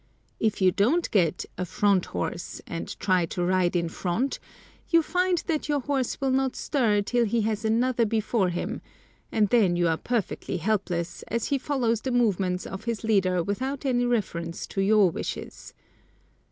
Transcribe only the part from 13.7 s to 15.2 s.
any reference to your